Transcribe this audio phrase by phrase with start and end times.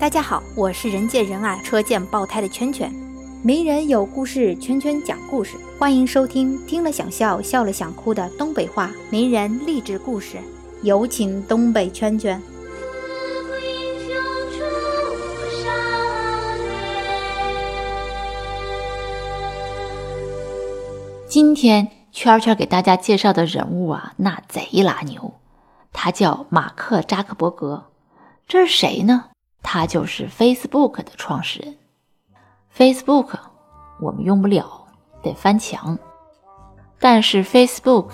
[0.00, 2.90] 大家好，我是人见人爱、车见爆胎的圈圈。
[3.42, 10.38] 名人有故事，圈圈讲故事，欢迎收听听了想笑、笑了想哭的东北话名人励志故事。
[10.82, 12.40] 有请东北圈圈。
[21.28, 25.34] 今天圈圈给大家介绍的人物啊，那贼拉牛，
[25.92, 27.84] 他叫马克扎克伯格。
[28.48, 29.26] 这是谁呢？
[29.62, 31.76] 他就是 Facebook 的创始人。
[32.76, 33.38] Facebook
[34.00, 34.86] 我们用不了，
[35.22, 35.98] 得翻墙。
[36.98, 38.08] 但是 Facebook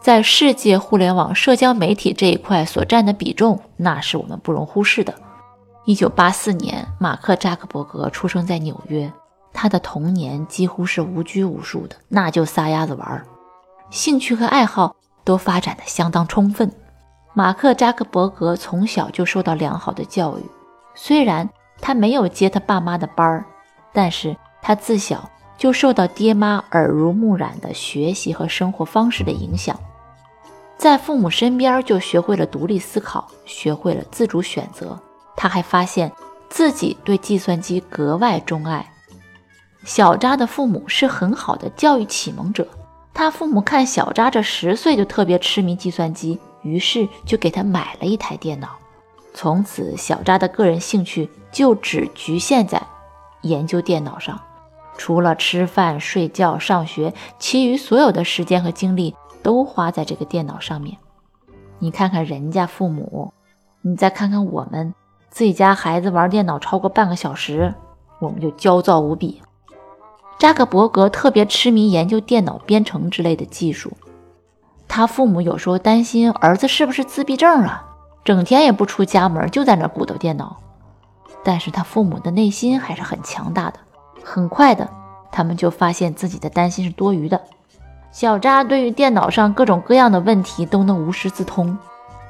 [0.00, 5.14] 在世界互联网社交媒体这一块所占的比重，那是我们不容忽视的。
[5.84, 9.10] 一九八四年，马克扎克伯格出生在纽约。
[9.52, 13.26] 他的童年几乎是无拘无束的，那就撒丫子玩儿，
[13.90, 16.70] 兴趣和爱好都发展的相当充分。
[17.34, 20.42] 马克扎克伯格从小就受到良好的教育。
[21.00, 21.48] 虽然
[21.80, 23.44] 他没有接他爸妈的班儿，
[23.92, 29.78] 但是他自小就受到爹妈耳濡目染的学习和生活方式的影响，
[30.76, 34.98] 在父母身边就学会了独立思考，学会了自主选择。
[35.36, 36.10] 他还发现
[36.48, 38.92] 自己对计算机格外钟爱。
[39.84, 42.66] 小扎的父母是很好的教育启蒙者，
[43.14, 48.70] 他父母看小扎这十岁就特别痴迷计算机，于是就给他买了一台电脑。
[49.34, 52.82] 从此，小扎的个人兴趣就只局限在
[53.42, 54.40] 研究电脑上，
[54.96, 60.96] 除了吃饭、睡觉、上学，其余所有的时间和精力都花在这个电脑上面。
[61.78, 63.32] 你看看人家父母，
[63.82, 64.92] 你再看看我们，
[65.30, 67.72] 自己家孩子玩电脑超过半个小时，
[68.18, 69.40] 我们就焦躁无比。
[70.40, 73.92] 扎克伯格特别痴迷研究电脑编程之类的技术，
[74.88, 77.84] 他父母有时候担心儿子是不是自闭症了。
[78.28, 80.58] 整天也不出家门，就在那鼓捣电脑。
[81.42, 83.78] 但是他父母的内心还是很强大的。
[84.22, 84.86] 很快的，
[85.32, 87.40] 他们就发现自己的担心是多余的。
[88.12, 91.78] 小扎对于电脑上各种各样的问题都能无师自通。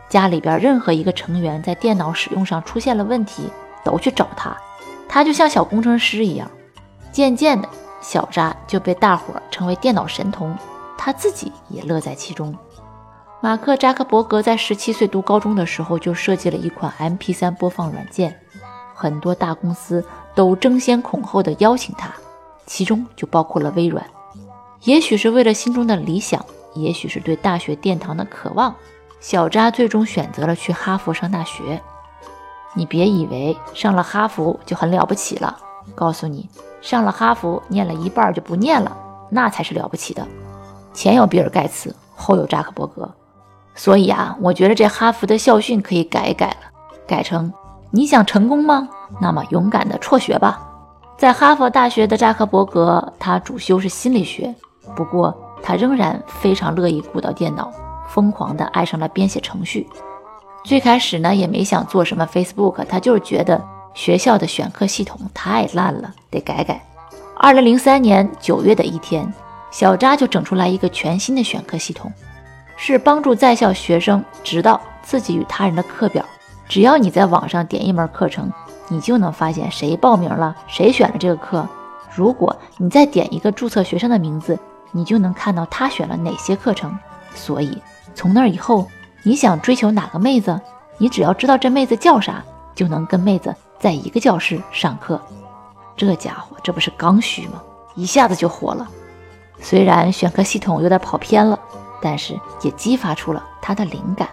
[0.08, 3.50] 家里边任何一个成员在电脑使用上出现了问题，
[3.82, 4.56] 都去找他，
[5.08, 6.48] 他就像小工程师一样。
[7.10, 7.68] 渐渐的，
[8.00, 10.56] 小扎就被大伙儿称为电脑神童，
[10.96, 12.54] 他自己也乐在其中。
[13.40, 18.36] 马克扎克伯格在十七岁读高中的时候就设计了一款 MP3 播放软件，
[18.92, 20.04] 很多大公司
[20.34, 22.12] 都争先恐后的邀请他，
[22.66, 24.04] 其中就包括了微软。
[24.82, 26.44] 也许是为了心中的理想，
[26.74, 28.74] 也许是对大学殿堂的渴望，
[29.20, 31.80] 小扎最终选择了去哈佛上大学。
[32.74, 35.56] 你别以为上了哈佛就很了不起了，
[35.94, 36.48] 告诉你，
[36.80, 38.96] 上了哈佛念了一半就不念了，
[39.30, 40.26] 那才是了不起的。
[40.92, 43.08] 前有比尔盖茨，后有扎克伯格。
[43.78, 46.56] 所以啊，我觉得这哈佛的校训可以改一改了，
[47.06, 47.52] 改成
[47.92, 48.88] 你想成功吗？
[49.20, 50.60] 那么勇敢的辍学吧。
[51.16, 54.52] 在哈佛大学的扎克伯格，他主修是心理学，
[54.96, 57.70] 不过他仍然非常乐意鼓捣电脑，
[58.08, 59.88] 疯狂的爱上了编写程序。
[60.64, 63.64] 最开始呢，也没想做什么 Facebook，他就是觉得
[63.94, 66.84] 学校的选课系统太烂了，得改改。
[67.36, 69.32] 二零零三年九月的一天，
[69.70, 72.12] 小扎就整出来一个全新的选课系统。
[72.80, 76.24] 是帮助在校学生知道自己与他人的课表。
[76.68, 78.50] 只要你在网上点一门课程，
[78.86, 81.66] 你就能发现谁报名了，谁选了这个课。
[82.14, 84.56] 如果你再点一个注册学生的名字，
[84.92, 86.96] 你就能看到他选了哪些课程。
[87.34, 87.82] 所以
[88.14, 88.86] 从那以后，
[89.24, 90.58] 你想追求哪个妹子，
[90.98, 92.44] 你只要知道这妹子叫啥，
[92.76, 95.20] 就能跟妹子在一个教室上课。
[95.96, 97.60] 这家伙这不是刚需吗？
[97.96, 98.86] 一下子就火了。
[99.60, 101.58] 虽然选课系统有点跑偏了。
[102.00, 104.28] 但是也激发出了他的灵感，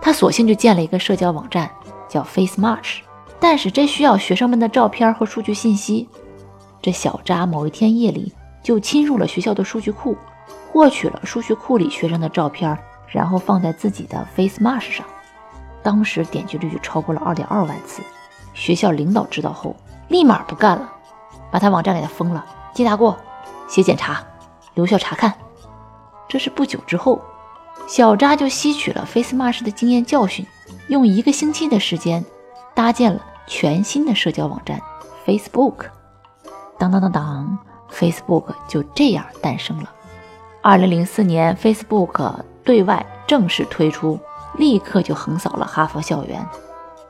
[0.00, 1.70] 他索性就建了一个社交网站，
[2.08, 3.00] 叫 Face March。
[3.40, 6.08] 但是这需要学生们的照片和数据信息。
[6.80, 8.32] 这小扎某一天夜里
[8.62, 10.16] 就侵入了学校的数据库，
[10.72, 12.76] 获取了数据库里学生的照片，
[13.08, 15.04] 然后放在自己的 Face March 上。
[15.82, 18.02] 当时点击率就超过了二点二万次。
[18.54, 19.74] 学校领导知道后，
[20.08, 20.92] 立马不干了，
[21.50, 22.44] 把他网站给他封了，
[22.74, 23.16] 记大过，
[23.66, 24.22] 写检查，
[24.74, 25.32] 留校查看。
[26.28, 27.20] 这是不久之后，
[27.86, 30.46] 小扎就吸取了 Face Masch 的经验教训，
[30.88, 32.24] 用一个星期的时间
[32.74, 34.80] 搭建了全新的社交网站
[35.26, 35.86] Facebook。
[36.78, 37.58] 当当当当
[37.92, 39.90] ，Facebook 就这样诞生了。
[40.62, 42.34] 二零零四年，Facebook
[42.64, 44.18] 对外正式推出，
[44.56, 46.44] 立刻就横扫了哈佛校园。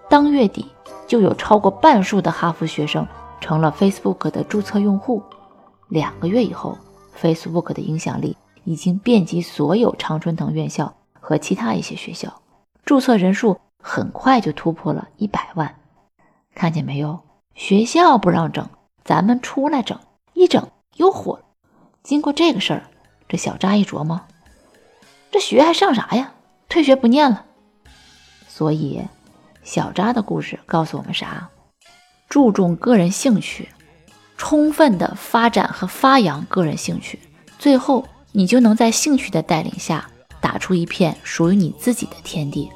[0.08, 0.66] 当月底，
[1.06, 3.06] 就有超过半数的哈佛学生
[3.40, 5.22] 成了 Facebook 的注册用户。
[5.88, 6.76] 两个月以后
[7.20, 8.36] ，Facebook 的影响力。
[8.64, 12.42] 已经遍及所有常春藤院校和其他一些学校，
[12.84, 15.76] 注册人数很快就突破了一百万。
[16.54, 17.20] 看见没有？
[17.54, 18.68] 学校不让整，
[19.04, 19.98] 咱们出来整，
[20.32, 21.44] 一整又火了。
[22.02, 22.82] 经过这个事儿，
[23.28, 24.20] 这小扎一琢磨，
[25.30, 26.32] 这学还上啥呀？
[26.68, 27.44] 退学不念了。
[28.48, 29.02] 所以，
[29.62, 31.50] 小扎的故事告诉我们啥？
[32.28, 33.68] 注重个人兴趣，
[34.38, 37.18] 充分的发展和发扬个人兴趣，
[37.58, 42.70] 最后你就能在兴趣的带领下，打出一片属于你自己的天地。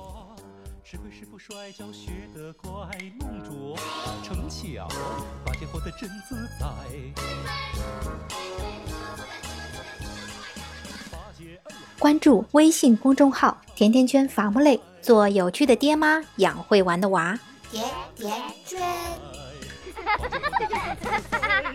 [11.99, 17.39] 关注微信公众号“甜甜圈伐木累”，做有趣的爹妈，养会玩的娃。
[17.71, 17.83] 甜
[18.15, 18.31] 甜
[18.67, 18.79] 圈。